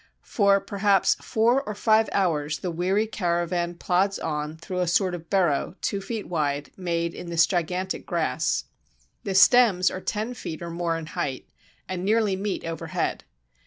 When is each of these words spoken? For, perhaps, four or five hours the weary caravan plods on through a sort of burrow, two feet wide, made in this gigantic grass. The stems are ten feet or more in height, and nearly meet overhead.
For, 0.25 0.59
perhaps, 0.59 1.13
four 1.21 1.61
or 1.61 1.75
five 1.75 2.09
hours 2.11 2.57
the 2.57 2.71
weary 2.71 3.05
caravan 3.05 3.75
plods 3.75 4.17
on 4.17 4.57
through 4.57 4.79
a 4.79 4.87
sort 4.87 5.13
of 5.13 5.29
burrow, 5.29 5.75
two 5.79 6.01
feet 6.01 6.27
wide, 6.27 6.71
made 6.75 7.13
in 7.13 7.29
this 7.29 7.45
gigantic 7.45 8.07
grass. 8.07 8.63
The 9.25 9.35
stems 9.35 9.91
are 9.91 10.01
ten 10.01 10.33
feet 10.33 10.63
or 10.63 10.71
more 10.71 10.97
in 10.97 11.05
height, 11.05 11.47
and 11.87 12.03
nearly 12.03 12.35
meet 12.35 12.65
overhead. 12.65 13.25